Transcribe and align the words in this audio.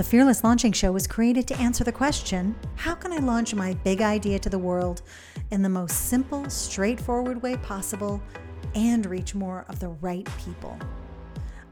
The 0.00 0.04
Fearless 0.04 0.42
Launching 0.44 0.72
Show 0.72 0.92
was 0.92 1.06
created 1.06 1.46
to 1.48 1.58
answer 1.58 1.84
the 1.84 1.92
question 1.92 2.54
how 2.74 2.94
can 2.94 3.12
I 3.12 3.18
launch 3.18 3.54
my 3.54 3.74
big 3.84 4.00
idea 4.00 4.38
to 4.38 4.48
the 4.48 4.58
world 4.58 5.02
in 5.50 5.60
the 5.60 5.68
most 5.68 6.06
simple, 6.06 6.48
straightforward 6.48 7.42
way 7.42 7.58
possible 7.58 8.22
and 8.74 9.04
reach 9.04 9.34
more 9.34 9.66
of 9.68 9.78
the 9.78 9.88
right 9.88 10.26
people? 10.42 10.78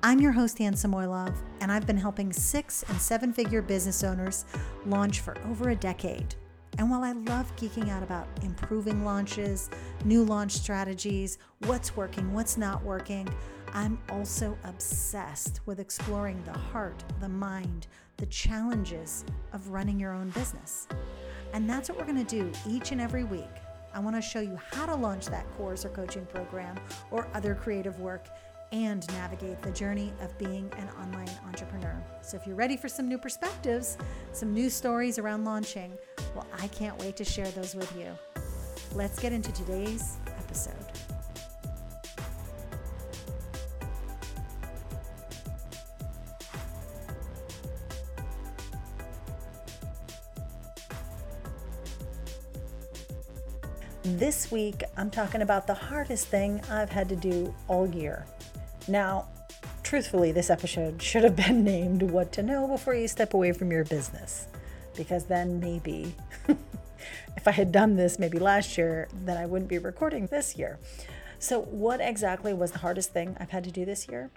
I'm 0.03 0.21
your 0.21 0.33
host, 0.33 0.61
Anne 0.61 0.75
Samoilov, 0.75 1.35
and 1.63 1.73
I've 1.73 1.87
been 1.87 1.97
helping 1.97 2.31
six 2.31 2.83
and 2.91 3.01
seven 3.01 3.33
figure 3.33 3.63
business 3.63 4.05
owners 4.05 4.45
launch 4.85 5.21
for 5.21 5.35
over 5.49 5.71
a 5.71 5.75
decade. 5.75 6.35
And 6.77 6.91
while 6.91 7.05
I 7.05 7.13
love 7.13 7.57
geeking 7.57 7.89
out 7.89 8.03
about 8.03 8.29
improving 8.43 9.07
launches, 9.07 9.71
new 10.05 10.23
launch 10.23 10.53
strategies, 10.53 11.39
what's 11.61 11.97
working, 11.97 12.35
what's 12.35 12.59
not 12.59 12.85
working, 12.85 13.27
I'm 13.73 13.99
also 14.11 14.57
obsessed 14.65 15.61
with 15.65 15.81
exploring 15.81 16.43
the 16.45 16.53
heart, 16.53 17.03
the 17.21 17.29
mind, 17.29 17.87
the 18.19 18.27
challenges 18.27 19.25
of 19.53 19.69
running 19.71 19.99
your 19.99 20.13
own 20.13 20.31
business. 20.31 20.87
And 21.55 21.69
that's 21.69 21.89
what 21.89 21.97
we're 21.97 22.05
going 22.05 22.25
to 22.25 22.37
do 22.37 22.53
each 22.69 22.93
and 22.93 23.01
every 23.01 23.25
week. 23.25 23.49
I 23.95 24.01
want 24.01 24.15
to 24.17 24.23
show 24.23 24.41
you 24.41 24.59
how 24.71 24.87
to 24.87 24.95
launch 24.95 25.27
that 25.27 25.51
course 25.57 25.85
or 25.85 25.89
coaching 25.89 26.27
program 26.27 26.77
or 27.11 27.27
other 27.33 27.55
creative 27.55 27.99
work 28.01 28.27
and 28.71 29.07
navigate 29.15 29.63
the 29.63 29.71
journey 29.71 30.13
of 30.21 30.37
being 30.37 30.71
an 30.77 30.89
online 31.01 31.31
entrepreneur. 31.47 31.97
So, 32.21 32.37
if 32.37 32.47
you're 32.47 32.57
ready 32.57 32.77
for 32.77 32.89
some 32.89 33.09
new 33.09 33.17
perspectives, 33.17 33.97
some 34.33 34.53
new 34.53 34.69
stories 34.69 35.19
around 35.19 35.45
launching, 35.47 35.97
well, 36.35 36.47
I 36.61 36.69
can't 36.69 36.99
wait 36.99 37.17
to 37.17 37.25
share 37.25 37.51
those 37.53 37.75
with 37.75 37.91
you. 37.97 38.11
Let's 38.95 39.19
get 39.19 39.33
into 39.33 39.53
today's 39.53 40.19
episode. 40.27 40.75
This 54.17 54.51
week, 54.51 54.85
I'm 54.97 55.11
talking 55.11 55.43
about 55.43 55.67
the 55.67 55.75
hardest 55.75 56.29
thing 56.29 56.63
I've 56.71 56.89
had 56.89 57.11
to 57.11 57.17
do 57.17 57.55
all 57.69 57.87
year. 57.87 58.25
Now, 58.89 59.29
truthfully, 59.83 60.33
this 60.33 60.49
episode 60.49 61.03
should 61.03 61.25
have 61.25 61.37
been 61.37 61.63
named 61.63 62.03
What 62.03 62.33
to 62.33 62.43
Know 62.43 62.67
Before 62.67 62.95
You 62.95 63.07
Step 63.07 63.35
Away 63.35 63.53
from 63.53 63.71
Your 63.71 63.85
Business, 63.85 64.49
because 64.97 65.27
then 65.27 65.61
maybe 65.61 66.15
if 67.37 67.47
I 67.47 67.51
had 67.51 67.71
done 67.71 67.97
this 67.97 68.19
maybe 68.19 68.39
last 68.39 68.79
year, 68.79 69.09
then 69.27 69.37
I 69.37 69.45
wouldn't 69.45 69.69
be 69.69 69.79
recording 69.79 70.27
this 70.29 70.57
year. 70.57 70.79
So, 71.39 71.61
what 71.61 72.01
exactly 72.01 72.55
was 72.55 72.73
the 72.73 72.79
hardest 72.79 73.13
thing 73.13 73.37
I've 73.39 73.51
had 73.51 73.65
to 73.65 73.71
do 73.71 73.85
this 73.85 74.09
year? 74.09 74.31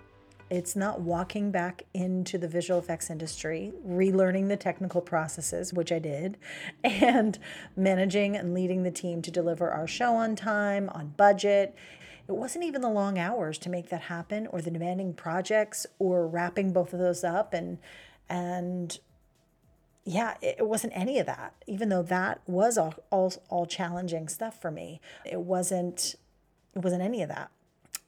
It's 0.52 0.76
not 0.76 1.00
walking 1.00 1.50
back 1.50 1.84
into 1.94 2.38
the 2.38 2.50
visual 2.50 2.78
effects 2.78 3.10
industry, 3.10 3.72
relearning 3.88 4.50
the 4.50 4.58
technical 4.58 5.00
processes, 5.00 5.74
which 5.74 5.94
I 5.94 6.00
did, 6.00 6.38
and 6.84 7.40
managing 7.78 8.36
and 8.36 8.54
leading 8.54 8.84
the 8.84 8.92
team 8.92 9.22
to 9.22 9.32
deliver 9.32 9.72
our 9.72 9.88
show 9.88 10.14
on 10.14 10.36
time, 10.36 10.90
on 10.90 11.14
budget. 11.16 11.74
It 12.28 12.34
wasn't 12.34 12.66
even 12.66 12.82
the 12.82 12.90
long 12.90 13.18
hours 13.18 13.58
to 13.60 13.70
make 13.70 13.88
that 13.92 14.02
happen 14.02 14.46
or 14.48 14.62
the 14.62 14.72
demanding 14.72 15.14
projects 15.14 15.86
or 16.00 16.28
wrapping 16.28 16.74
both 16.74 16.92
of 16.92 17.00
those 17.00 17.24
up 17.24 17.54
and 17.54 17.78
and 18.28 19.00
yeah, 20.04 20.36
it 20.42 20.68
wasn't 20.68 20.92
any 20.96 21.18
of 21.20 21.28
that. 21.28 21.54
Even 21.66 21.88
though 21.88 22.04
that 22.04 22.42
was 22.46 22.78
all, 22.78 22.96
all 23.10 23.34
all 23.50 23.66
challenging 23.66 24.28
stuff 24.28 24.62
for 24.62 24.70
me. 24.70 25.00
It 25.24 25.40
wasn't 25.40 26.16
it 26.76 26.80
wasn't 26.80 27.04
any 27.04 27.22
of 27.22 27.30
that 27.30 27.52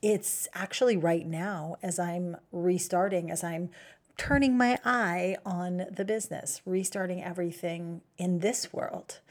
it's 0.03 0.49
actually 0.53 0.97
right 0.97 1.25
now 1.25 1.77
as 1.81 1.97
I'm 1.97 2.35
restarting, 2.51 3.31
as 3.31 3.41
I'm 3.41 3.69
turning 4.17 4.57
my 4.57 4.77
eye 4.83 5.37
on 5.45 5.85
the 5.89 6.03
business, 6.03 6.61
restarting 6.65 7.23
everything 7.23 8.01
in 8.17 8.39
this 8.39 8.73
world. 8.73 9.21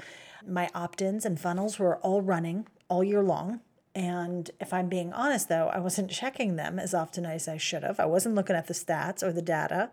My 0.45 0.71
opt 0.75 1.03
ins 1.03 1.27
and 1.27 1.39
funnels 1.39 1.79
were 1.79 1.99
all 1.99 2.23
running 2.23 2.67
all 2.89 3.05
year 3.05 3.23
long. 3.23 3.61
And 3.95 4.51
if 4.61 4.73
I'm 4.73 4.89
being 4.89 5.13
honest, 5.13 5.51
though, 5.51 5.69
I 5.69 5.79
wasn't 5.79 6.11
checking 6.11 6.57
them 6.57 6.79
as 6.79 6.95
often 6.95 7.27
as 7.27 7.47
I 7.47 7.59
should 7.59 7.83
have. 7.83 8.01
I 8.01 8.07
wasn't 8.07 8.35
looking 8.35 8.57
at 8.57 8.67
the 8.67 8.75
stats 8.75 9.23
or 9.23 9.31
the 9.31 9.43
data. 9.43 9.91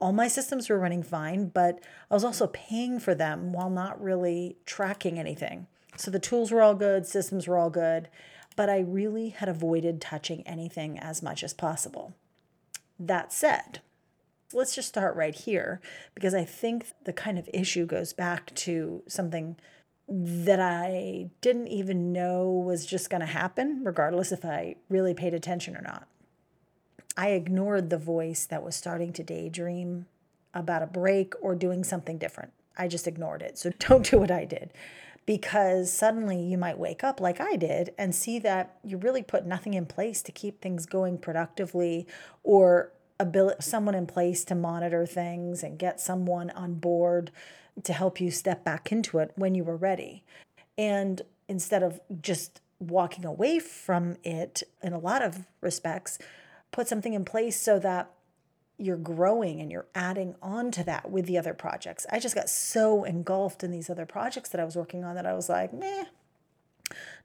All 0.00 0.12
my 0.12 0.26
systems 0.26 0.68
were 0.68 0.78
running 0.78 1.04
fine, 1.04 1.50
but 1.50 1.78
I 2.10 2.14
was 2.14 2.24
also 2.24 2.48
paying 2.48 2.98
for 2.98 3.14
them 3.14 3.52
while 3.52 3.70
not 3.70 4.02
really 4.02 4.56
tracking 4.66 5.20
anything. 5.20 5.68
So 5.96 6.10
the 6.10 6.18
tools 6.18 6.50
were 6.50 6.62
all 6.62 6.74
good, 6.74 7.06
systems 7.06 7.46
were 7.46 7.56
all 7.56 7.70
good 7.70 8.08
but 8.56 8.70
I 8.70 8.78
really 8.80 9.28
had 9.28 9.48
avoided 9.48 10.00
touching 10.00 10.42
anything 10.46 10.98
as 10.98 11.22
much 11.22 11.44
as 11.44 11.52
possible. 11.52 12.14
That 12.98 13.32
said, 13.32 13.80
let's 14.52 14.74
just 14.74 14.88
start 14.88 15.14
right 15.14 15.34
here 15.34 15.80
because 16.14 16.34
I 16.34 16.44
think 16.44 16.86
the 17.04 17.12
kind 17.12 17.38
of 17.38 17.48
issue 17.52 17.84
goes 17.84 18.14
back 18.14 18.54
to 18.54 19.02
something 19.06 19.56
that 20.08 20.60
I 20.60 21.30
didn't 21.40 21.68
even 21.68 22.12
know 22.12 22.48
was 22.50 22.86
just 22.86 23.10
going 23.10 23.20
to 23.20 23.26
happen, 23.26 23.82
regardless 23.84 24.32
if 24.32 24.44
I 24.44 24.76
really 24.88 25.14
paid 25.14 25.34
attention 25.34 25.76
or 25.76 25.82
not. 25.82 26.06
I 27.16 27.30
ignored 27.30 27.90
the 27.90 27.98
voice 27.98 28.46
that 28.46 28.62
was 28.62 28.76
starting 28.76 29.12
to 29.14 29.22
daydream 29.22 30.06
about 30.54 30.82
a 30.82 30.86
break 30.86 31.34
or 31.42 31.54
doing 31.54 31.82
something 31.82 32.18
different. 32.18 32.52
I 32.78 32.88
just 32.88 33.06
ignored 33.06 33.42
it. 33.42 33.58
So 33.58 33.70
don't 33.78 34.08
do 34.08 34.18
what 34.18 34.30
I 34.30 34.44
did 34.44 34.72
because 35.26 35.92
suddenly 35.92 36.40
you 36.40 36.56
might 36.56 36.78
wake 36.78 37.02
up 37.02 37.20
like 37.20 37.40
I 37.40 37.56
did 37.56 37.92
and 37.98 38.14
see 38.14 38.38
that 38.38 38.78
you 38.84 38.96
really 38.96 39.22
put 39.22 39.44
nothing 39.44 39.74
in 39.74 39.84
place 39.84 40.22
to 40.22 40.32
keep 40.32 40.60
things 40.60 40.86
going 40.86 41.18
productively 41.18 42.06
or 42.44 42.92
ability 43.18 43.56
someone 43.60 43.94
in 43.94 44.06
place 44.06 44.44
to 44.44 44.54
monitor 44.54 45.04
things 45.04 45.62
and 45.62 45.78
get 45.78 46.00
someone 46.00 46.50
on 46.50 46.74
board 46.74 47.30
to 47.82 47.92
help 47.92 48.20
you 48.20 48.30
step 48.30 48.64
back 48.64 48.92
into 48.92 49.18
it 49.18 49.32
when 49.34 49.54
you 49.54 49.64
were 49.64 49.76
ready. 49.76 50.22
And 50.78 51.22
instead 51.48 51.82
of 51.82 52.00
just 52.20 52.60
walking 52.78 53.24
away 53.24 53.58
from 53.58 54.16
it 54.22 54.62
in 54.82 54.92
a 54.92 54.98
lot 54.98 55.22
of 55.22 55.46
respects, 55.60 56.18
put 56.70 56.88
something 56.88 57.14
in 57.14 57.24
place 57.24 57.58
so 57.58 57.78
that 57.78 58.10
you're 58.78 58.96
growing 58.96 59.60
and 59.60 59.70
you're 59.70 59.86
adding 59.94 60.34
on 60.42 60.70
to 60.70 60.84
that 60.84 61.10
with 61.10 61.26
the 61.26 61.38
other 61.38 61.54
projects. 61.54 62.06
I 62.10 62.18
just 62.18 62.34
got 62.34 62.48
so 62.48 63.04
engulfed 63.04 63.64
in 63.64 63.70
these 63.70 63.88
other 63.88 64.06
projects 64.06 64.50
that 64.50 64.60
I 64.60 64.64
was 64.64 64.76
working 64.76 65.04
on 65.04 65.14
that 65.14 65.26
I 65.26 65.32
was 65.32 65.48
like, 65.48 65.72
meh, 65.72 66.04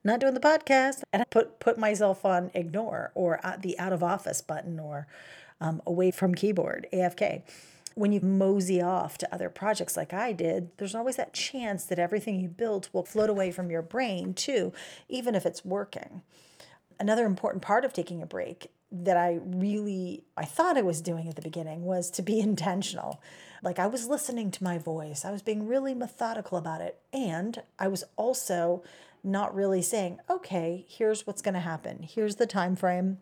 not 0.04 0.20
doing 0.20 0.34
the 0.34 0.40
podcast. 0.40 1.04
And 1.12 1.22
I 1.22 1.26
put 1.26 1.60
put 1.60 1.78
myself 1.78 2.26
on 2.26 2.52
ignore 2.54 3.12
or 3.16 3.40
the 3.60 3.78
out 3.78 3.94
of 3.94 4.02
office 4.04 4.42
button 4.42 4.80
or 4.80 5.08
um, 5.60 5.82
away 5.86 6.12
from 6.12 6.34
keyboard, 6.36 6.88
AFK. 6.94 7.44
When 7.94 8.14
you 8.14 8.22
mosey 8.22 8.82
off 8.82 9.18
to 9.18 9.34
other 9.34 9.50
projects 9.50 9.98
like 9.98 10.14
I 10.14 10.32
did, 10.32 10.70
there's 10.78 10.96
always 10.96 11.18
that 11.18 11.34
chance 11.34 11.84
that 11.86 12.00
everything 12.00 12.40
you 12.40 12.48
built 12.48 12.90
will 12.94 13.04
float 13.04 13.30
away 13.30 13.52
from 13.52 13.70
your 13.70 13.82
brain 13.82 14.34
too, 14.34 14.72
even 15.10 15.36
if 15.36 15.46
it's 15.46 15.66
working. 15.66 16.22
Another 17.00 17.26
important 17.26 17.62
part 17.62 17.86
of 17.86 17.94
taking 17.94 18.22
a 18.22 18.26
break 18.26 18.72
that 18.92 19.16
I 19.16 19.40
really 19.44 20.24
I 20.36 20.46
thought 20.46 20.78
I 20.78 20.82
was 20.82 21.02
doing 21.02 21.30
at 21.30 21.36
the 21.36 21.42
beginning 21.42 21.84
was 21.84 22.10
to 22.12 22.22
be 22.22 22.40
intentional. 22.50 23.22
Like 23.64 23.80
I 23.80 23.88
was 23.88 24.08
listening 24.08 24.52
to 24.52 24.64
my 24.64 24.78
voice. 24.78 25.24
I 25.24 25.32
was 25.32 25.42
being 25.42 25.68
really 25.68 25.94
methodical 25.94 26.58
about 26.58 26.82
it. 26.82 27.00
And 27.14 27.62
I 27.80 27.88
was 27.88 28.04
also 28.16 28.84
not 29.24 29.54
really 29.54 29.82
saying, 29.82 30.20
"Okay, 30.30 30.86
here's 30.90 31.28
what's 31.28 31.42
going 31.42 31.54
to 31.54 31.60
happen. 31.60 32.04
Here's 32.04 32.38
the 32.38 32.48
time 32.48 32.76
frame." 32.76 33.20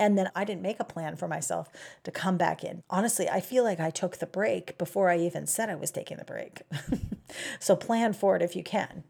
And 0.00 0.16
then 0.16 0.30
I 0.34 0.44
didn't 0.44 0.62
make 0.62 0.78
a 0.78 0.84
plan 0.84 1.16
for 1.16 1.26
myself 1.26 1.68
to 2.04 2.12
come 2.12 2.36
back 2.36 2.62
in. 2.62 2.82
Honestly, 2.88 3.28
I 3.28 3.40
feel 3.40 3.64
like 3.64 3.80
I 3.80 3.90
took 3.90 4.18
the 4.18 4.26
break 4.26 4.78
before 4.78 5.10
I 5.10 5.18
even 5.18 5.46
said 5.46 5.68
I 5.70 5.74
was 5.74 5.90
taking 5.90 6.18
the 6.18 6.24
break. 6.24 6.62
so 7.58 7.74
plan 7.74 8.12
for 8.12 8.36
it 8.36 8.42
if 8.42 8.54
you 8.54 8.62
can. 8.62 9.02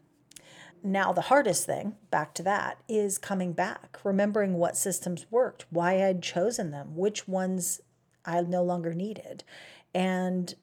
Now, 0.83 1.11
the 1.11 1.21
hardest 1.21 1.65
thing, 1.65 1.95
back 2.09 2.33
to 2.35 2.43
that, 2.43 2.77
is 2.87 3.17
coming 3.17 3.53
back, 3.53 3.99
remembering 4.03 4.53
what 4.53 4.77
systems 4.77 5.25
worked, 5.29 5.65
why 5.69 6.05
I'd 6.05 6.23
chosen 6.23 6.71
them, 6.71 6.95
which 6.95 7.27
ones 7.27 7.81
I 8.25 8.41
no 8.41 8.63
longer 8.63 8.93
needed. 8.93 9.43
And 9.93 10.55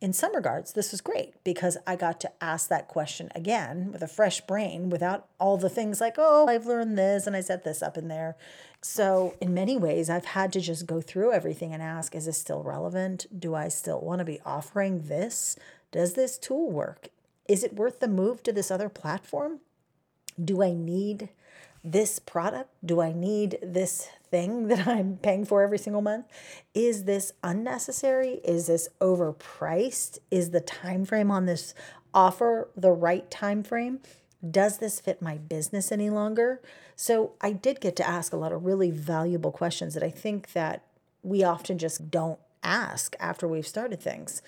in 0.00 0.12
some 0.12 0.36
regards, 0.36 0.74
this 0.74 0.92
was 0.92 1.00
great 1.00 1.32
because 1.44 1.78
I 1.86 1.96
got 1.96 2.20
to 2.20 2.44
ask 2.44 2.68
that 2.68 2.88
question 2.88 3.30
again 3.34 3.90
with 3.90 4.02
a 4.02 4.06
fresh 4.06 4.42
brain 4.42 4.90
without 4.90 5.28
all 5.40 5.56
the 5.56 5.70
things 5.70 6.00
like, 6.00 6.16
oh, 6.18 6.46
I've 6.46 6.66
learned 6.66 6.98
this 6.98 7.26
and 7.26 7.34
I 7.34 7.40
set 7.40 7.64
this 7.64 7.82
up 7.82 7.96
in 7.96 8.08
there. 8.08 8.36
So, 8.82 9.34
in 9.40 9.54
many 9.54 9.78
ways, 9.78 10.10
I've 10.10 10.26
had 10.26 10.52
to 10.52 10.60
just 10.60 10.86
go 10.86 11.00
through 11.00 11.32
everything 11.32 11.72
and 11.72 11.82
ask, 11.82 12.14
is 12.14 12.26
this 12.26 12.36
still 12.36 12.62
relevant? 12.62 13.26
Do 13.40 13.54
I 13.54 13.68
still 13.68 14.00
want 14.00 14.18
to 14.18 14.26
be 14.26 14.40
offering 14.44 15.08
this? 15.08 15.56
Does 15.90 16.12
this 16.12 16.36
tool 16.36 16.70
work? 16.70 17.08
Is 17.48 17.62
it 17.62 17.74
worth 17.74 18.00
the 18.00 18.08
move 18.08 18.42
to 18.44 18.52
this 18.52 18.70
other 18.70 18.88
platform? 18.88 19.60
Do 20.42 20.62
I 20.62 20.72
need 20.72 21.28
this 21.84 22.18
product? 22.18 22.70
Do 22.84 23.00
I 23.00 23.12
need 23.12 23.58
this 23.62 24.08
thing 24.30 24.68
that 24.68 24.86
I'm 24.86 25.18
paying 25.18 25.44
for 25.44 25.62
every 25.62 25.78
single 25.78 26.02
month? 26.02 26.26
Is 26.74 27.04
this 27.04 27.32
unnecessary? 27.42 28.40
Is 28.44 28.66
this 28.66 28.88
overpriced? 29.00 30.18
Is 30.30 30.50
the 30.50 30.60
time 30.60 31.04
frame 31.04 31.30
on 31.30 31.46
this 31.46 31.74
offer 32.12 32.68
the 32.76 32.92
right 32.92 33.30
time 33.30 33.62
frame? 33.62 34.00
Does 34.48 34.78
this 34.78 35.00
fit 35.00 35.22
my 35.22 35.38
business 35.38 35.90
any 35.90 36.10
longer? 36.10 36.60
So 36.96 37.32
I 37.40 37.52
did 37.52 37.80
get 37.80 37.96
to 37.96 38.06
ask 38.06 38.32
a 38.32 38.36
lot 38.36 38.52
of 38.52 38.64
really 38.64 38.90
valuable 38.90 39.50
questions 39.50 39.94
that 39.94 40.02
I 40.02 40.10
think 40.10 40.52
that 40.52 40.84
we 41.22 41.42
often 41.42 41.78
just 41.78 42.10
don't 42.10 42.38
ask 42.62 43.16
after 43.18 43.48
we've 43.48 43.66
started 43.66 44.00
things. 44.00 44.42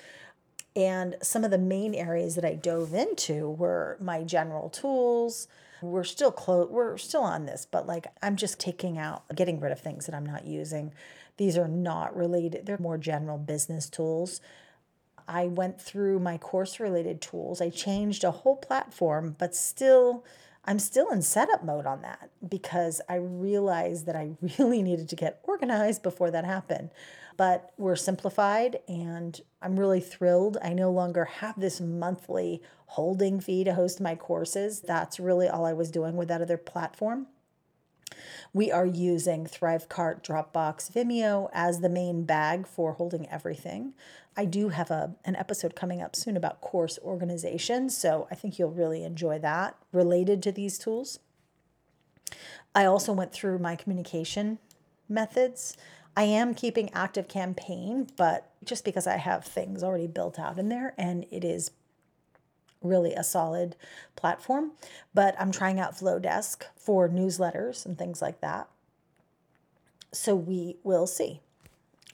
And 0.76 1.16
some 1.22 1.42
of 1.42 1.50
the 1.50 1.58
main 1.58 1.94
areas 1.94 2.34
that 2.34 2.44
I 2.44 2.54
dove 2.54 2.92
into 2.92 3.48
were 3.48 3.96
my 3.98 4.22
general 4.22 4.68
tools. 4.68 5.48
We're 5.80 6.04
still 6.04 6.30
close, 6.30 6.68
we're 6.70 6.98
still 6.98 7.22
on 7.22 7.46
this, 7.46 7.66
but 7.70 7.86
like 7.86 8.06
I'm 8.22 8.36
just 8.36 8.60
taking 8.60 8.98
out, 8.98 9.24
getting 9.34 9.58
rid 9.58 9.72
of 9.72 9.80
things 9.80 10.06
that 10.06 10.14
I'm 10.14 10.26
not 10.26 10.46
using. 10.46 10.92
These 11.38 11.56
are 11.56 11.68
not 11.68 12.16
related, 12.16 12.66
they're 12.66 12.78
more 12.78 12.98
general 12.98 13.38
business 13.38 13.88
tools. 13.88 14.40
I 15.28 15.46
went 15.46 15.80
through 15.80 16.20
my 16.20 16.38
course 16.38 16.78
related 16.78 17.20
tools. 17.20 17.60
I 17.60 17.68
changed 17.70 18.22
a 18.22 18.30
whole 18.30 18.56
platform, 18.56 19.34
but 19.38 19.56
still, 19.56 20.24
I'm 20.66 20.78
still 20.78 21.10
in 21.10 21.22
setup 21.22 21.64
mode 21.64 21.86
on 21.86 22.02
that 22.02 22.30
because 22.48 23.00
I 23.08 23.16
realized 23.16 24.06
that 24.06 24.16
I 24.16 24.32
really 24.58 24.82
needed 24.82 25.08
to 25.10 25.16
get 25.16 25.40
organized 25.44 26.02
before 26.02 26.30
that 26.30 26.44
happened 26.44 26.90
but 27.36 27.72
we're 27.76 27.96
simplified 27.96 28.78
and 28.88 29.40
I'm 29.60 29.78
really 29.78 30.00
thrilled. 30.00 30.56
I 30.62 30.72
no 30.72 30.90
longer 30.90 31.24
have 31.24 31.58
this 31.60 31.80
monthly 31.80 32.62
holding 32.86 33.40
fee 33.40 33.64
to 33.64 33.74
host 33.74 34.00
my 34.00 34.14
courses. 34.14 34.80
That's 34.80 35.20
really 35.20 35.48
all 35.48 35.64
I 35.64 35.72
was 35.72 35.90
doing 35.90 36.16
with 36.16 36.28
that 36.28 36.42
other 36.42 36.56
platform. 36.56 37.26
We 38.52 38.70
are 38.70 38.86
using 38.86 39.46
Thrivecart, 39.46 40.22
Dropbox, 40.22 40.90
Vimeo 40.92 41.48
as 41.52 41.80
the 41.80 41.88
main 41.88 42.24
bag 42.24 42.66
for 42.66 42.94
holding 42.94 43.28
everything. 43.28 43.94
I 44.36 44.44
do 44.44 44.68
have 44.68 44.90
a, 44.90 45.14
an 45.24 45.36
episode 45.36 45.74
coming 45.74 46.02
up 46.02 46.14
soon 46.14 46.36
about 46.36 46.60
course 46.60 46.98
organization, 47.02 47.88
so 47.88 48.28
I 48.30 48.34
think 48.34 48.58
you'll 48.58 48.70
really 48.70 49.02
enjoy 49.04 49.38
that 49.38 49.76
related 49.92 50.42
to 50.42 50.52
these 50.52 50.78
tools. 50.78 51.20
I 52.74 52.84
also 52.84 53.12
went 53.12 53.32
through 53.32 53.58
my 53.58 53.76
communication 53.76 54.58
methods. 55.08 55.76
I 56.16 56.24
am 56.24 56.54
keeping 56.54 56.92
Active 56.92 57.28
Campaign, 57.28 58.08
but 58.16 58.52
just 58.64 58.84
because 58.84 59.06
I 59.06 59.16
have 59.16 59.44
things 59.44 59.82
already 59.82 60.06
built 60.06 60.38
out 60.38 60.58
in 60.58 60.68
there 60.68 60.94
and 60.98 61.24
it 61.30 61.44
is 61.44 61.70
really 62.86 63.14
a 63.14 63.24
solid 63.24 63.76
platform. 64.14 64.72
But 65.14 65.34
I'm 65.38 65.52
trying 65.52 65.80
out 65.80 65.96
Flodesk 65.96 66.62
for 66.76 67.08
newsletters 67.08 67.84
and 67.84 67.98
things 67.98 68.22
like 68.22 68.40
that. 68.40 68.68
So 70.12 70.34
we 70.34 70.76
will 70.82 71.06
see. 71.06 71.40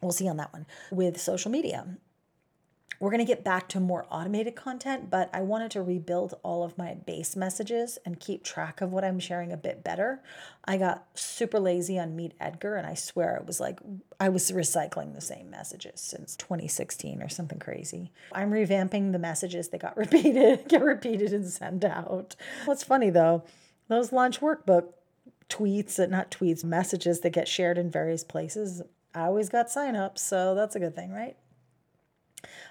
We'll 0.00 0.12
see 0.12 0.28
on 0.28 0.36
that 0.38 0.52
one. 0.52 0.66
With 0.90 1.20
social 1.20 1.50
media, 1.50 1.86
we're 3.02 3.10
going 3.10 3.18
to 3.18 3.24
get 3.24 3.42
back 3.42 3.68
to 3.70 3.80
more 3.80 4.06
automated 4.10 4.54
content, 4.54 5.10
but 5.10 5.28
I 5.32 5.40
wanted 5.40 5.72
to 5.72 5.82
rebuild 5.82 6.34
all 6.44 6.62
of 6.62 6.78
my 6.78 6.94
base 6.94 7.34
messages 7.34 7.98
and 8.06 8.20
keep 8.20 8.44
track 8.44 8.80
of 8.80 8.92
what 8.92 9.02
I'm 9.02 9.18
sharing 9.18 9.50
a 9.50 9.56
bit 9.56 9.82
better. 9.82 10.22
I 10.66 10.76
got 10.76 11.08
super 11.14 11.58
lazy 11.58 11.98
on 11.98 12.14
Meet 12.14 12.34
Edgar, 12.38 12.76
and 12.76 12.86
I 12.86 12.94
swear 12.94 13.34
it 13.34 13.44
was 13.44 13.58
like 13.58 13.80
I 14.20 14.28
was 14.28 14.52
recycling 14.52 15.16
the 15.16 15.20
same 15.20 15.50
messages 15.50 16.00
since 16.00 16.36
2016 16.36 17.20
or 17.20 17.28
something 17.28 17.58
crazy. 17.58 18.12
I'm 18.30 18.52
revamping 18.52 19.10
the 19.10 19.18
messages 19.18 19.70
that 19.70 19.80
got 19.80 19.96
repeated, 19.96 20.68
get 20.68 20.84
repeated 20.84 21.32
and 21.32 21.48
sent 21.48 21.84
out. 21.84 22.36
What's 22.66 22.84
funny 22.84 23.10
though, 23.10 23.42
those 23.88 24.12
launch 24.12 24.38
workbook 24.38 24.92
tweets, 25.48 25.98
uh, 25.98 26.06
not 26.06 26.30
tweets, 26.30 26.62
messages 26.62 27.18
that 27.22 27.30
get 27.30 27.48
shared 27.48 27.78
in 27.78 27.90
various 27.90 28.22
places, 28.22 28.80
I 29.12 29.22
always 29.22 29.48
got 29.48 29.66
signups, 29.66 30.20
so 30.20 30.54
that's 30.54 30.76
a 30.76 30.78
good 30.78 30.94
thing, 30.94 31.10
right? 31.10 31.36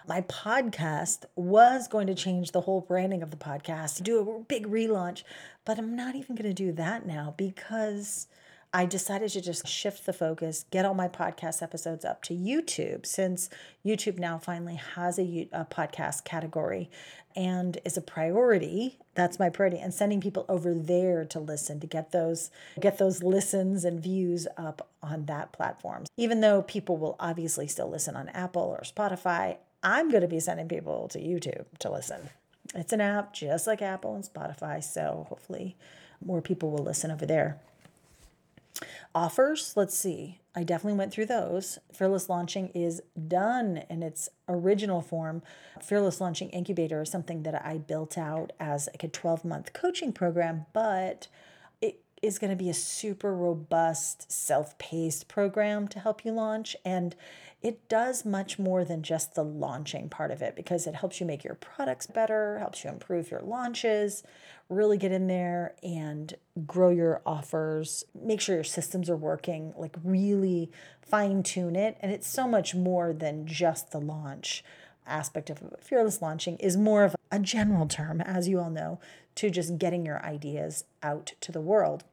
My 0.08 0.22
podcast 0.22 1.26
was 1.36 1.88
going 1.88 2.08
to 2.08 2.16
change 2.16 2.52
the 2.52 2.62
whole 2.62 2.82
branding 2.82 3.24
of 3.24 3.32
the 3.32 3.38
podcast, 3.38 4.04
do 4.04 4.20
a 4.20 4.40
big 4.40 4.68
relaunch, 4.68 5.24
but 5.66 5.78
I'm 5.78 5.96
not 5.96 6.16
even 6.16 6.36
going 6.36 6.50
to 6.50 6.54
do 6.54 6.72
that 6.74 7.06
now 7.06 7.34
because 7.38 8.28
I 8.74 8.86
decided 8.86 9.30
to 9.32 9.42
just 9.42 9.68
shift 9.68 10.06
the 10.06 10.14
focus, 10.14 10.64
get 10.72 10.86
all 10.86 10.94
my 10.94 11.10
podcast 11.10 11.62
episodes 11.62 12.06
up 12.06 12.24
to 12.24 12.34
YouTube 12.34 13.06
since 13.06 13.50
YouTube 13.86 14.18
now 14.18 14.38
finally 14.38 14.76
has 14.76 15.20
a, 15.20 15.50
a, 15.52 15.66
podcast 15.66 16.24
category 16.24 16.90
and 17.36 17.80
is 17.84 17.98
a 17.98 18.02
priority. 18.02 18.98
That's 19.14 19.40
my 19.40 19.50
priority 19.50 19.78
and 19.78 19.94
sending 19.94 20.22
people 20.22 20.46
over 20.48 20.74
there 20.74 21.26
to 21.26 21.40
listen 21.40 21.82
to 21.82 21.88
get 21.88 22.14
those 22.14 22.50
get 22.80 22.98
those 22.98 23.22
listens 23.22 23.84
and 23.84 24.02
views 24.02 24.48
up 24.56 24.88
on 25.04 25.26
that 25.26 25.52
platform. 25.52 26.06
Even 26.16 26.40
though 26.40 26.62
people 26.62 26.96
will 26.96 27.18
obviously 27.20 27.68
still 27.68 27.90
listen 27.90 28.16
on 28.16 28.30
Apple 28.30 28.62
or 28.62 28.84
Spotify, 28.84 29.58
I'm 29.84 30.10
going 30.10 30.22
to 30.22 30.30
be 30.30 30.40
sending 30.40 30.70
people 30.70 31.10
to 31.10 31.20
YouTube 31.20 31.66
to 31.80 31.92
listen. 31.92 32.30
It's 32.74 32.94
an 32.94 33.02
app 33.02 33.34
just 33.34 33.68
like 33.68 33.82
Apple 33.82 34.16
and 34.16 34.24
Spotify, 34.24 34.82
so 34.82 35.26
hopefully 35.28 35.76
more 36.24 36.42
people 36.42 36.72
will 36.72 36.86
listen 36.86 37.12
over 37.12 37.26
there. 37.26 37.60
Offers, 39.14 39.74
let's 39.76 39.98
see. 39.98 40.40
I 40.56 40.64
definitely 40.64 40.98
went 40.98 41.14
through 41.14 41.28
those. 41.28 41.80
Fearless 41.94 42.30
Launching 42.30 42.70
is 42.70 43.02
done 43.28 43.84
in 43.90 44.04
its 44.04 44.30
original 44.50 45.02
form. 45.02 45.42
Fearless 45.82 46.20
Launching 46.20 46.50
Incubator 46.50 47.02
is 47.02 47.10
something 47.10 47.44
that 47.44 47.66
I 47.66 47.78
built 47.78 48.18
out 48.18 48.52
as 48.60 48.88
like 48.88 49.04
a 49.04 49.08
12 49.08 49.46
month 49.46 49.74
coaching 49.74 50.12
program, 50.12 50.66
but 50.74 51.28
it 51.82 52.02
is 52.22 52.38
going 52.38 52.50
to 52.50 52.62
be 52.62 52.70
a 52.70 52.74
super 52.74 53.34
robust, 53.34 54.30
self 54.32 54.78
paced 54.78 55.28
program 55.30 55.88
to 55.90 56.00
help 56.00 56.26
you 56.26 56.32
launch. 56.34 56.76
And 56.84 57.16
it 57.62 57.88
does 57.88 58.26
much 58.26 58.58
more 58.58 58.84
than 58.84 59.04
just 59.04 59.36
the 59.36 59.44
launching 59.44 60.10
part 60.10 60.32
of 60.32 60.42
it 60.42 60.56
because 60.56 60.88
it 60.88 60.96
helps 60.96 61.20
you 61.20 61.26
make 61.26 61.44
your 61.44 61.56
products 61.56 62.08
better, 62.08 62.58
helps 62.58 62.84
you 62.84 62.90
improve 62.90 63.30
your 63.30 63.42
launches, 63.42 64.24
really 64.68 64.98
get 64.98 65.12
in 65.12 65.28
there 65.28 65.76
and 65.84 66.34
grow 66.66 66.90
your 66.90 67.22
offers, 67.26 68.04
make 68.20 68.42
sure 68.42 68.56
your 68.56 68.64
systems 68.64 69.10
are 69.10 69.18
working, 69.18 69.74
like 69.78 69.96
really 70.04 70.72
fine 71.02 71.44
tune 71.44 71.76
it. 71.76 71.98
And 72.02 72.12
it's 72.12 72.28
so 72.28 72.48
much 72.48 72.74
more 72.74 73.14
than 73.14 73.46
just 73.46 73.92
the 73.92 74.00
launch 74.02 74.64
aspect 75.06 75.50
of 75.50 75.62
fearless 75.82 76.22
launching 76.22 76.58
is 76.58 76.78
more 76.78 77.04
of 77.04 77.16
a 77.32 77.40
general 77.40 77.88
term 77.88 78.22
as 78.22 78.48
you 78.48 78.60
all 78.60 78.70
know 78.70 79.00
to 79.36 79.50
just 79.50 79.78
getting 79.78 80.06
your 80.06 80.24
ideas 80.26 80.86
out 81.04 81.34
to 81.42 81.52
the 81.52 81.62
world 81.62 82.04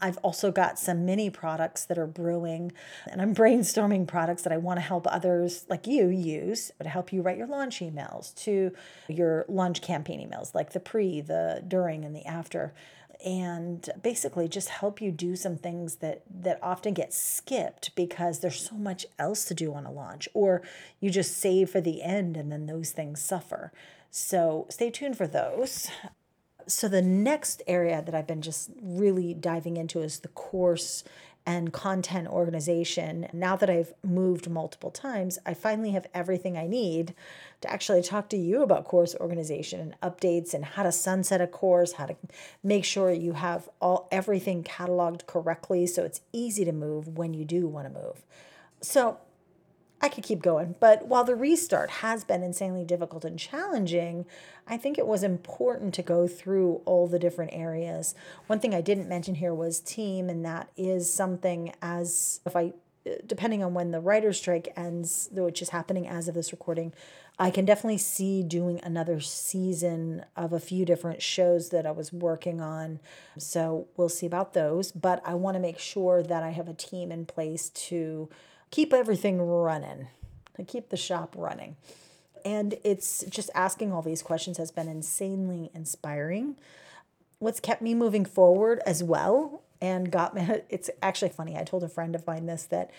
I've 0.00 0.18
also 0.18 0.50
got 0.50 0.78
some 0.78 1.04
mini 1.04 1.30
products 1.30 1.84
that 1.86 1.98
are 1.98 2.06
brewing, 2.06 2.72
and 3.06 3.20
I'm 3.20 3.34
brainstorming 3.40 4.06
products 4.06 4.42
that 4.42 4.52
I 4.52 4.56
want 4.56 4.78
to 4.78 4.82
help 4.82 5.06
others 5.06 5.66
like 5.68 5.86
you 5.86 6.08
use 6.08 6.72
to 6.82 6.88
help 6.88 7.12
you 7.12 7.22
write 7.22 7.38
your 7.38 7.46
launch 7.46 7.80
emails 7.80 8.34
to 8.44 8.72
your 9.08 9.44
launch 9.48 9.82
campaign 9.82 10.20
emails, 10.20 10.54
like 10.54 10.72
the 10.72 10.80
pre, 10.80 11.20
the 11.20 11.62
during, 11.66 12.04
and 12.04 12.14
the 12.14 12.24
after 12.26 12.72
and 13.24 13.90
basically 14.02 14.48
just 14.48 14.68
help 14.68 15.00
you 15.00 15.10
do 15.10 15.36
some 15.36 15.56
things 15.56 15.96
that 15.96 16.22
that 16.30 16.58
often 16.62 16.94
get 16.94 17.12
skipped 17.12 17.94
because 17.94 18.40
there's 18.40 18.68
so 18.68 18.74
much 18.74 19.06
else 19.18 19.44
to 19.44 19.54
do 19.54 19.74
on 19.74 19.84
a 19.84 19.92
launch 19.92 20.28
or 20.34 20.62
you 21.00 21.10
just 21.10 21.36
save 21.36 21.70
for 21.70 21.80
the 21.80 22.02
end 22.02 22.36
and 22.36 22.50
then 22.50 22.66
those 22.66 22.90
things 22.90 23.20
suffer. 23.20 23.72
So 24.10 24.66
stay 24.70 24.90
tuned 24.90 25.16
for 25.16 25.26
those 25.26 25.90
so 26.70 26.88
the 26.88 27.02
next 27.02 27.62
area 27.66 28.02
that 28.02 28.14
I've 28.14 28.26
been 28.26 28.42
just 28.42 28.70
really 28.82 29.34
diving 29.34 29.76
into 29.76 30.00
is 30.00 30.20
the 30.20 30.28
course 30.28 31.04
and 31.46 31.72
content 31.72 32.28
organization. 32.28 33.26
Now 33.32 33.56
that 33.56 33.70
I've 33.70 33.92
moved 34.04 34.48
multiple 34.48 34.90
times, 34.90 35.38
I 35.44 35.54
finally 35.54 35.90
have 35.92 36.06
everything 36.14 36.56
I 36.56 36.66
need 36.66 37.14
to 37.62 37.72
actually 37.72 38.02
talk 38.02 38.28
to 38.30 38.36
you 38.36 38.62
about 38.62 38.84
course 38.84 39.14
organization 39.16 39.80
and 39.80 40.00
updates 40.00 40.54
and 40.54 40.64
how 40.64 40.82
to 40.82 40.92
sunset 40.92 41.40
a 41.40 41.46
course, 41.46 41.94
how 41.94 42.06
to 42.06 42.16
make 42.62 42.84
sure 42.84 43.10
you 43.10 43.32
have 43.32 43.68
all 43.80 44.06
everything 44.12 44.62
cataloged 44.62 45.26
correctly 45.26 45.86
so 45.86 46.04
it's 46.04 46.20
easy 46.32 46.64
to 46.64 46.72
move 46.72 47.18
when 47.18 47.34
you 47.34 47.44
do 47.44 47.66
want 47.66 47.92
to 47.92 48.00
move. 48.00 48.22
So, 48.82 49.18
I 50.00 50.08
could 50.08 50.24
keep 50.24 50.42
going. 50.42 50.76
But 50.80 51.06
while 51.06 51.24
the 51.24 51.34
restart 51.34 51.90
has 51.90 52.24
been 52.24 52.42
insanely 52.42 52.84
difficult 52.84 53.24
and 53.24 53.38
challenging, 53.38 54.24
I 54.66 54.76
think 54.76 54.98
it 54.98 55.06
was 55.06 55.22
important 55.22 55.92
to 55.94 56.02
go 56.02 56.26
through 56.26 56.80
all 56.86 57.06
the 57.06 57.18
different 57.18 57.52
areas. 57.52 58.14
One 58.46 58.60
thing 58.60 58.74
I 58.74 58.80
didn't 58.80 59.08
mention 59.08 59.36
here 59.36 59.54
was 59.54 59.80
team, 59.80 60.30
and 60.30 60.44
that 60.44 60.70
is 60.76 61.12
something 61.12 61.74
as 61.82 62.40
if 62.46 62.56
I 62.56 62.72
depending 63.26 63.64
on 63.64 63.74
when 63.74 63.90
the 63.90 64.00
writer's 64.00 64.38
strike 64.38 64.72
ends, 64.76 65.28
which 65.32 65.62
is 65.62 65.70
happening 65.70 66.06
as 66.06 66.28
of 66.28 66.34
this 66.34 66.52
recording, 66.52 66.92
I 67.38 67.50
can 67.50 67.64
definitely 67.64 67.98
see 67.98 68.42
doing 68.42 68.80
another 68.82 69.20
season 69.20 70.26
of 70.36 70.52
a 70.52 70.60
few 70.60 70.84
different 70.84 71.22
shows 71.22 71.70
that 71.70 71.86
I 71.86 71.90
was 71.90 72.12
working 72.12 72.60
on. 72.60 73.00
So 73.38 73.86
we'll 73.96 74.10
see 74.10 74.26
about 74.26 74.52
those. 74.52 74.92
But 74.92 75.22
I 75.24 75.34
want 75.34 75.54
to 75.54 75.60
make 75.60 75.78
sure 75.78 76.22
that 76.22 76.42
I 76.42 76.50
have 76.50 76.68
a 76.68 76.74
team 76.74 77.10
in 77.10 77.24
place 77.24 77.70
to 77.70 78.28
keep 78.70 78.92
everything 78.92 79.40
running, 79.40 80.08
to 80.56 80.64
keep 80.64 80.88
the 80.88 80.96
shop 80.96 81.34
running. 81.36 81.76
And 82.44 82.76
it's 82.84 83.24
just 83.28 83.50
asking 83.54 83.92
all 83.92 84.02
these 84.02 84.22
questions 84.22 84.56
has 84.58 84.70
been 84.70 84.88
insanely 84.88 85.70
inspiring. 85.74 86.56
What's 87.38 87.60
kept 87.60 87.82
me 87.82 87.94
moving 87.94 88.24
forward 88.24 88.80
as 88.86 89.02
well 89.02 89.62
and 89.80 90.10
got 90.10 90.34
me, 90.34 90.46
it's 90.68 90.90
actually 91.02 91.30
funny. 91.30 91.56
I 91.56 91.64
told 91.64 91.84
a 91.84 91.88
friend 91.88 92.14
of 92.14 92.26
mine 92.26 92.46
this 92.46 92.64
that 92.64 92.90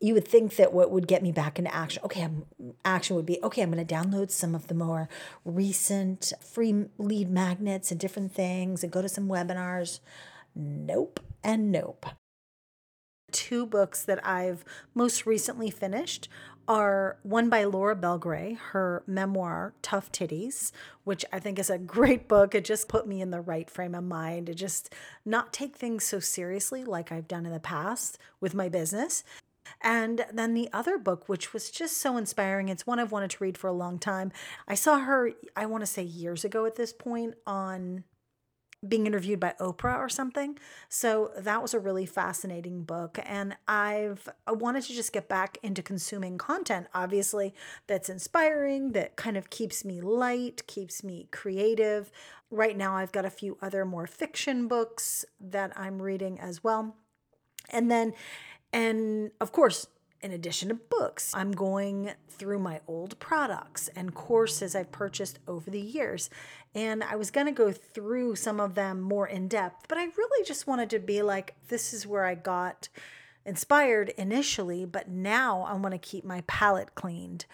you 0.00 0.14
would 0.14 0.26
think 0.26 0.56
that 0.56 0.72
what 0.72 0.90
would 0.90 1.06
get 1.06 1.22
me 1.22 1.30
back 1.30 1.58
into 1.58 1.74
action, 1.74 2.02
okay, 2.04 2.22
I'm, 2.22 2.46
action 2.84 3.16
would 3.16 3.26
be, 3.26 3.38
okay, 3.42 3.62
I'm 3.62 3.70
going 3.70 3.86
to 3.86 3.94
download 3.94 4.30
some 4.30 4.54
of 4.54 4.68
the 4.68 4.74
more 4.74 5.10
recent 5.44 6.32
free 6.40 6.86
lead 6.96 7.30
magnets 7.30 7.90
and 7.90 8.00
different 8.00 8.32
things 8.32 8.82
and 8.82 8.90
go 8.90 9.02
to 9.02 9.08
some 9.10 9.28
webinars. 9.28 10.00
Nope 10.54 11.20
and 11.44 11.70
nope. 11.70 12.06
Two 13.32 13.66
books 13.66 14.02
that 14.04 14.24
I've 14.26 14.64
most 14.94 15.26
recently 15.26 15.70
finished 15.70 16.28
are 16.68 17.18
one 17.24 17.48
by 17.48 17.64
Laura 17.64 17.96
Belgray, 17.96 18.56
her 18.56 19.02
memoir, 19.06 19.74
Tough 19.82 20.12
Titties, 20.12 20.70
which 21.02 21.24
I 21.32 21.40
think 21.40 21.58
is 21.58 21.68
a 21.68 21.78
great 21.96 22.28
book. 22.28 22.54
It 22.54 22.64
just 22.64 22.88
put 22.88 23.08
me 23.08 23.20
in 23.20 23.30
the 23.30 23.40
right 23.40 23.68
frame 23.68 23.94
of 23.94 24.04
mind 24.04 24.46
to 24.46 24.54
just 24.54 24.94
not 25.24 25.52
take 25.52 25.76
things 25.76 26.04
so 26.04 26.20
seriously 26.20 26.84
like 26.84 27.10
I've 27.10 27.26
done 27.26 27.44
in 27.44 27.52
the 27.52 27.60
past 27.60 28.18
with 28.40 28.54
my 28.54 28.68
business. 28.68 29.24
And 29.82 30.26
then 30.32 30.54
the 30.54 30.68
other 30.72 30.98
book, 30.98 31.28
which 31.28 31.52
was 31.52 31.70
just 31.70 31.96
so 31.98 32.16
inspiring, 32.16 32.68
it's 32.68 32.86
one 32.86 32.98
I've 32.98 33.12
wanted 33.12 33.30
to 33.30 33.42
read 33.42 33.58
for 33.58 33.68
a 33.68 33.72
long 33.72 33.98
time. 33.98 34.30
I 34.68 34.74
saw 34.74 35.00
her, 35.00 35.32
I 35.56 35.66
want 35.66 35.82
to 35.82 35.86
say 35.86 36.02
years 36.02 36.44
ago 36.44 36.66
at 36.66 36.76
this 36.76 36.92
point, 36.92 37.34
on 37.46 38.04
being 38.86 39.06
interviewed 39.06 39.40
by 39.40 39.54
Oprah 39.60 39.98
or 39.98 40.08
something. 40.08 40.58
So 40.88 41.32
that 41.36 41.60
was 41.60 41.74
a 41.74 41.78
really 41.78 42.06
fascinating 42.06 42.82
book. 42.82 43.18
And 43.24 43.56
I've 43.68 44.28
I 44.46 44.52
wanted 44.52 44.84
to 44.84 44.94
just 44.94 45.12
get 45.12 45.28
back 45.28 45.58
into 45.62 45.82
consuming 45.82 46.38
content, 46.38 46.86
obviously, 46.94 47.54
that's 47.86 48.08
inspiring, 48.08 48.92
that 48.92 49.16
kind 49.16 49.36
of 49.36 49.50
keeps 49.50 49.84
me 49.84 50.00
light, 50.00 50.66
keeps 50.66 51.04
me 51.04 51.28
creative. 51.30 52.10
Right 52.50 52.76
now, 52.76 52.96
I've 52.96 53.12
got 53.12 53.24
a 53.24 53.30
few 53.30 53.58
other 53.60 53.84
more 53.84 54.06
fiction 54.06 54.66
books 54.66 55.24
that 55.40 55.72
I'm 55.76 56.00
reading 56.00 56.40
as 56.40 56.64
well. 56.64 56.96
And 57.68 57.90
then, 57.90 58.14
and 58.72 59.30
of 59.40 59.52
course, 59.52 59.86
in 60.22 60.32
addition 60.32 60.68
to 60.68 60.74
books, 60.74 61.32
I'm 61.34 61.52
going 61.52 62.12
through 62.28 62.58
my 62.58 62.80
old 62.86 63.18
products 63.18 63.88
and 63.96 64.14
courses 64.14 64.74
I've 64.74 64.92
purchased 64.92 65.38
over 65.48 65.70
the 65.70 65.80
years. 65.80 66.30
And 66.74 67.02
I 67.02 67.16
was 67.16 67.30
going 67.30 67.46
to 67.46 67.52
go 67.52 67.72
through 67.72 68.36
some 68.36 68.60
of 68.60 68.74
them 68.74 69.00
more 69.00 69.26
in 69.26 69.48
depth, 69.48 69.86
but 69.88 69.98
I 69.98 70.04
really 70.04 70.44
just 70.46 70.66
wanted 70.66 70.90
to 70.90 70.98
be 70.98 71.22
like, 71.22 71.54
this 71.68 71.92
is 71.92 72.06
where 72.06 72.24
I 72.24 72.34
got 72.34 72.88
inspired 73.44 74.10
initially, 74.10 74.84
but 74.84 75.08
now 75.08 75.62
I 75.62 75.74
want 75.74 75.92
to 75.92 75.98
keep 75.98 76.24
my 76.24 76.42
palate 76.46 76.94
cleaned, 76.94 77.46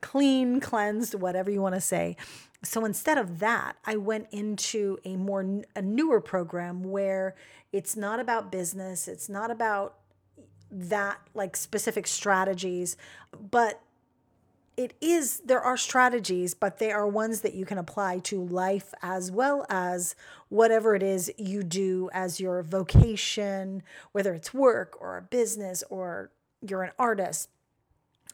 clean, 0.00 0.60
cleansed, 0.60 1.14
whatever 1.14 1.50
you 1.50 1.60
want 1.60 1.74
to 1.74 1.80
say. 1.80 2.16
So 2.62 2.84
instead 2.84 3.18
of 3.18 3.40
that, 3.40 3.76
I 3.84 3.96
went 3.96 4.28
into 4.32 4.98
a 5.04 5.16
more 5.16 5.62
a 5.76 5.82
newer 5.82 6.20
program 6.20 6.82
where 6.82 7.34
it's 7.72 7.94
not 7.96 8.20
about 8.20 8.50
business, 8.50 9.06
it's 9.06 9.28
not 9.28 9.50
about 9.50 9.98
that 10.74 11.20
like 11.34 11.56
specific 11.56 12.06
strategies, 12.06 12.96
but 13.50 13.80
it 14.76 14.92
is 15.00 15.40
there 15.44 15.60
are 15.60 15.76
strategies 15.76 16.52
but 16.52 16.80
they 16.80 16.90
are 16.90 17.06
ones 17.06 17.42
that 17.42 17.54
you 17.54 17.64
can 17.64 17.78
apply 17.78 18.18
to 18.18 18.42
life 18.42 18.92
as 19.02 19.30
well 19.30 19.64
as 19.70 20.16
whatever 20.48 20.96
it 20.96 21.02
is 21.02 21.32
you 21.38 21.62
do 21.62 22.10
as 22.12 22.40
your 22.40 22.60
vocation 22.60 23.84
whether 24.10 24.34
it's 24.34 24.52
work 24.52 25.00
or 25.00 25.16
a 25.16 25.22
business 25.22 25.84
or 25.90 26.32
you're 26.60 26.82
an 26.82 26.90
artist 26.98 27.48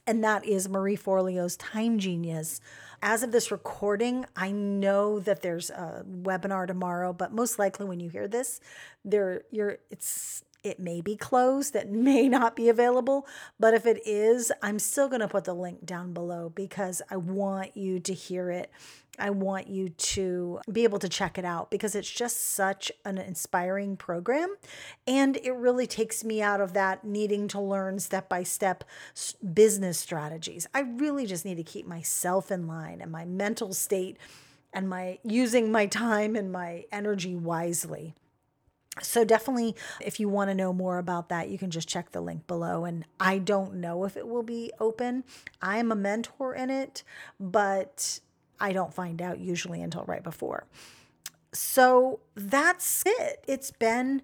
and 0.06 0.24
that 0.24 0.44
is 0.44 0.68
Marie 0.68 0.96
Forleo's 0.96 1.56
Time 1.56 1.98
Genius. 1.98 2.60
As 3.02 3.22
of 3.22 3.30
this 3.30 3.52
recording, 3.52 4.26
I 4.34 4.50
know 4.50 5.20
that 5.20 5.42
there's 5.42 5.70
a 5.70 6.04
webinar 6.04 6.66
tomorrow, 6.66 7.12
but 7.12 7.32
most 7.32 7.58
likely 7.58 7.86
when 7.86 8.00
you 8.00 8.10
hear 8.10 8.26
this, 8.26 8.60
there 9.04 9.42
you're 9.50 9.78
it's 9.88 10.42
it 10.62 10.78
may 10.78 11.00
be 11.00 11.16
closed, 11.16 11.72
that 11.74 11.90
may 11.90 12.28
not 12.28 12.56
be 12.56 12.68
available. 12.68 13.26
But 13.58 13.74
if 13.74 13.86
it 13.86 14.00
is, 14.06 14.52
I'm 14.62 14.78
still 14.78 15.08
going 15.08 15.20
to 15.20 15.28
put 15.28 15.44
the 15.44 15.54
link 15.54 15.84
down 15.84 16.12
below 16.12 16.50
because 16.54 17.02
I 17.10 17.16
want 17.16 17.76
you 17.76 18.00
to 18.00 18.14
hear 18.14 18.50
it. 18.50 18.70
I 19.18 19.30
want 19.30 19.68
you 19.68 19.90
to 19.90 20.60
be 20.72 20.84
able 20.84 20.98
to 21.00 21.08
check 21.08 21.36
it 21.36 21.44
out 21.44 21.70
because 21.70 21.94
it's 21.94 22.10
just 22.10 22.40
such 22.40 22.90
an 23.04 23.18
inspiring 23.18 23.96
program. 23.96 24.54
And 25.06 25.36
it 25.36 25.52
really 25.52 25.86
takes 25.86 26.24
me 26.24 26.40
out 26.40 26.60
of 26.60 26.72
that 26.72 27.04
needing 27.04 27.46
to 27.48 27.60
learn 27.60 27.98
step 27.98 28.28
by 28.28 28.44
step 28.44 28.84
business 29.52 29.98
strategies. 29.98 30.66
I 30.72 30.80
really 30.80 31.26
just 31.26 31.44
need 31.44 31.56
to 31.56 31.62
keep 31.62 31.86
myself 31.86 32.50
in 32.50 32.66
line 32.66 33.00
and 33.02 33.12
my 33.12 33.24
mental 33.24 33.74
state 33.74 34.16
and 34.72 34.88
my 34.88 35.18
using 35.22 35.70
my 35.70 35.86
time 35.86 36.36
and 36.36 36.50
my 36.50 36.84
energy 36.92 37.34
wisely. 37.34 38.14
So, 39.02 39.24
definitely, 39.24 39.74
if 40.00 40.20
you 40.20 40.28
want 40.28 40.50
to 40.50 40.54
know 40.54 40.72
more 40.72 40.98
about 40.98 41.28
that, 41.28 41.48
you 41.48 41.58
can 41.58 41.70
just 41.70 41.88
check 41.88 42.12
the 42.12 42.20
link 42.20 42.46
below. 42.46 42.84
And 42.84 43.04
I 43.18 43.38
don't 43.38 43.74
know 43.74 44.04
if 44.04 44.16
it 44.16 44.28
will 44.28 44.42
be 44.42 44.72
open. 44.78 45.24
I'm 45.62 45.90
a 45.90 45.96
mentor 45.96 46.54
in 46.54 46.70
it, 46.70 47.02
but 47.38 48.20
I 48.58 48.72
don't 48.72 48.92
find 48.92 49.22
out 49.22 49.38
usually 49.38 49.80
until 49.80 50.04
right 50.04 50.22
before. 50.22 50.66
So, 51.52 52.20
that's 52.34 53.02
it. 53.06 53.44
It's 53.46 53.70
been 53.70 54.22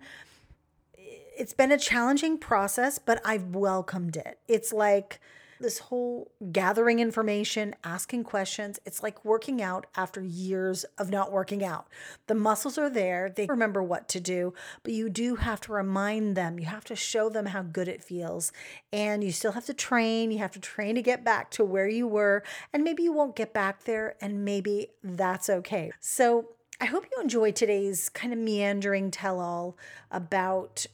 it's 1.39 1.53
been 1.53 1.71
a 1.71 1.79
challenging 1.79 2.39
process, 2.39 2.99
but 2.99 3.21
I've 3.25 3.55
welcomed 3.55 4.17
it. 4.17 4.39
It's 4.49 4.73
like 4.73 5.21
this 5.61 5.79
whole 5.79 6.31
gathering 6.53 6.99
information, 6.99 7.75
asking 7.85 8.25
questions, 8.25 8.79
it's 8.85 9.03
like 9.03 9.25
working 9.25 9.63
out 9.63 9.87
after 9.97 10.23
years 10.23 10.85
of 10.99 11.11
not 11.11 11.33
working 11.33 11.65
out. 11.65 11.89
The 12.27 12.35
muscles 12.35 12.79
are 12.79 12.91
there, 12.91 13.31
they 13.35 13.47
remember 13.47 13.83
what 13.83 14.09
to 14.09 14.21
do, 14.21 14.55
but 14.83 14.93
you 14.93 15.09
do 15.09 15.37
have 15.37 15.61
to 15.63 15.73
remind 15.73 16.37
them. 16.37 16.59
You 16.59 16.67
have 16.67 16.85
to 16.85 16.97
show 16.97 17.29
them 17.29 17.47
how 17.47 17.63
good 17.63 17.89
it 17.89 18.03
feels. 18.03 18.53
And 18.93 19.23
you 19.23 19.33
still 19.33 19.53
have 19.53 19.67
to 19.67 19.75
train. 19.75 20.31
You 20.31 20.39
have 20.39 20.53
to 20.53 20.61
train 20.61 20.95
to 20.95 21.03
get 21.03 21.25
back 21.25 21.51
to 21.53 21.65
where 21.65 21.89
you 21.89 22.07
were. 22.07 22.43
And 22.73 22.85
maybe 22.85 23.03
you 23.03 23.13
won't 23.13 23.37
get 23.37 23.53
back 23.53 23.85
there, 23.85 24.17
and 24.21 24.45
maybe 24.45 24.89
that's 25.03 25.49
okay. 25.49 25.91
So, 26.01 26.51
I 26.79 26.85
hope 26.85 27.07
you 27.11 27.23
enjoyed 27.23 27.57
today's 27.57 28.11
kind 28.11 28.35
of 28.35 28.39
meandering 28.39 29.11
tell 29.11 29.41
all 29.41 29.79
about 30.11 30.85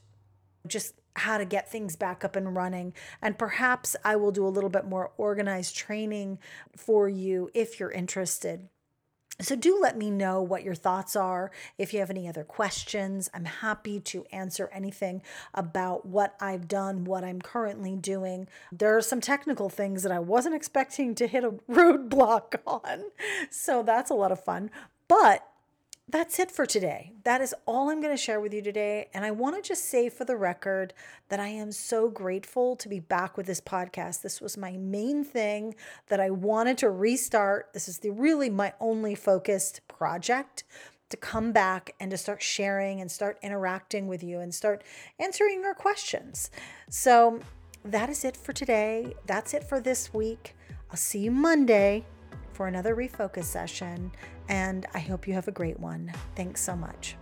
just 0.65 0.93
how 1.15 1.37
to 1.37 1.45
get 1.45 1.71
things 1.71 1.95
back 1.95 2.23
up 2.23 2.35
and 2.35 2.55
running. 2.55 2.93
And 3.21 3.37
perhaps 3.37 3.95
I 4.03 4.15
will 4.15 4.31
do 4.31 4.45
a 4.45 4.49
little 4.49 4.69
bit 4.69 4.85
more 4.85 5.11
organized 5.17 5.75
training 5.75 6.39
for 6.75 7.07
you 7.07 7.49
if 7.53 7.79
you're 7.79 7.91
interested. 7.91 8.69
So, 9.41 9.55
do 9.55 9.79
let 9.81 9.97
me 9.97 10.11
know 10.11 10.43
what 10.43 10.63
your 10.63 10.75
thoughts 10.75 11.15
are. 11.15 11.49
If 11.79 11.91
you 11.91 11.99
have 11.99 12.11
any 12.11 12.27
other 12.27 12.43
questions, 12.43 13.31
I'm 13.33 13.45
happy 13.45 13.99
to 13.99 14.25
answer 14.31 14.69
anything 14.71 15.23
about 15.55 16.05
what 16.05 16.35
I've 16.39 16.67
done, 16.67 17.03
what 17.03 17.23
I'm 17.23 17.41
currently 17.41 17.95
doing. 17.95 18.47
There 18.71 18.95
are 18.95 19.01
some 19.01 19.21
technical 19.21 19.69
things 19.69 20.03
that 20.03 20.11
I 20.11 20.19
wasn't 20.19 20.53
expecting 20.61 21.15
to 21.15 21.25
hit 21.25 21.43
a 21.43 21.49
roadblock 21.69 22.55
on. 22.67 23.05
So, 23.49 23.81
that's 23.81 24.11
a 24.11 24.15
lot 24.15 24.31
of 24.31 24.43
fun. 24.43 24.69
But 25.07 25.47
that's 26.09 26.37
it 26.37 26.51
for 26.51 26.65
today. 26.65 27.13
That 27.23 27.41
is 27.41 27.55
all 27.65 27.89
I'm 27.89 28.01
going 28.01 28.13
to 28.13 28.21
share 28.21 28.41
with 28.41 28.53
you 28.53 28.61
today. 28.61 29.09
And 29.13 29.23
I 29.23 29.31
want 29.31 29.55
to 29.55 29.67
just 29.67 29.85
say 29.85 30.09
for 30.09 30.25
the 30.25 30.35
record 30.35 30.93
that 31.29 31.39
I 31.39 31.47
am 31.47 31.71
so 31.71 32.09
grateful 32.09 32.75
to 32.75 32.89
be 32.89 32.99
back 32.99 33.37
with 33.37 33.45
this 33.45 33.61
podcast. 33.61 34.21
This 34.21 34.41
was 34.41 34.57
my 34.57 34.73
main 34.73 35.23
thing 35.23 35.75
that 36.09 36.19
I 36.19 36.29
wanted 36.29 36.77
to 36.79 36.89
restart. 36.89 37.69
This 37.73 37.87
is 37.87 37.99
the 37.99 38.11
really 38.11 38.49
my 38.49 38.73
only 38.79 39.15
focused 39.15 39.81
project 39.87 40.65
to 41.09 41.17
come 41.17 41.51
back 41.51 41.95
and 41.99 42.11
to 42.11 42.17
start 42.17 42.41
sharing 42.41 42.99
and 42.99 43.09
start 43.09 43.37
interacting 43.41 44.07
with 44.07 44.23
you 44.23 44.39
and 44.39 44.53
start 44.53 44.83
answering 45.19 45.61
your 45.61 45.75
questions. 45.75 46.51
So 46.89 47.39
that 47.85 48.09
is 48.09 48.25
it 48.25 48.35
for 48.35 48.51
today. 48.51 49.13
That's 49.25 49.53
it 49.53 49.63
for 49.63 49.79
this 49.79 50.13
week. 50.13 50.55
I'll 50.89 50.97
see 50.97 51.19
you 51.19 51.31
Monday 51.31 52.05
for 52.53 52.67
another 52.67 52.95
refocus 52.95 53.45
session, 53.45 54.11
and 54.49 54.85
I 54.93 54.99
hope 54.99 55.27
you 55.27 55.33
have 55.33 55.47
a 55.47 55.51
great 55.51 55.79
one. 55.79 56.11
Thanks 56.35 56.61
so 56.61 56.75
much. 56.75 57.15